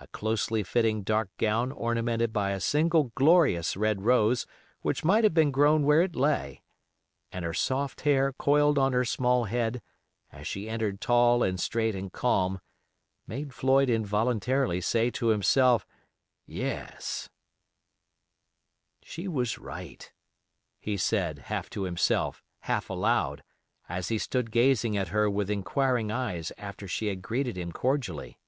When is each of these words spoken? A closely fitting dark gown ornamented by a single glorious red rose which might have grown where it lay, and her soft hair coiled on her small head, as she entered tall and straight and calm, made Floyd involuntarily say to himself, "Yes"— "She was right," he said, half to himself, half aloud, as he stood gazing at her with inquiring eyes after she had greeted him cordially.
A 0.00 0.06
closely 0.06 0.62
fitting 0.62 1.02
dark 1.02 1.28
gown 1.38 1.72
ornamented 1.72 2.32
by 2.32 2.52
a 2.52 2.60
single 2.60 3.10
glorious 3.16 3.76
red 3.76 4.02
rose 4.02 4.46
which 4.82 5.02
might 5.04 5.24
have 5.24 5.34
grown 5.50 5.82
where 5.82 6.02
it 6.02 6.14
lay, 6.14 6.62
and 7.32 7.44
her 7.44 7.52
soft 7.52 8.02
hair 8.02 8.32
coiled 8.32 8.78
on 8.78 8.92
her 8.92 9.04
small 9.04 9.46
head, 9.46 9.82
as 10.30 10.46
she 10.46 10.68
entered 10.68 11.00
tall 11.00 11.42
and 11.42 11.58
straight 11.58 11.96
and 11.96 12.12
calm, 12.12 12.60
made 13.26 13.52
Floyd 13.52 13.90
involuntarily 13.90 14.80
say 14.80 15.10
to 15.10 15.30
himself, 15.30 15.84
"Yes"— 16.46 17.28
"She 19.02 19.26
was 19.26 19.58
right," 19.58 20.12
he 20.78 20.96
said, 20.96 21.40
half 21.50 21.68
to 21.70 21.82
himself, 21.82 22.40
half 22.60 22.88
aloud, 22.88 23.42
as 23.88 24.10
he 24.10 24.18
stood 24.18 24.52
gazing 24.52 24.96
at 24.96 25.08
her 25.08 25.28
with 25.28 25.50
inquiring 25.50 26.12
eyes 26.12 26.52
after 26.56 26.86
she 26.86 27.08
had 27.08 27.20
greeted 27.20 27.58
him 27.58 27.72
cordially. 27.72 28.38